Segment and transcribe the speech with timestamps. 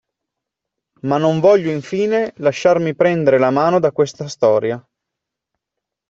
[1.01, 4.83] Ma non voglio infine lasciarmi prendere la mano da questa storia.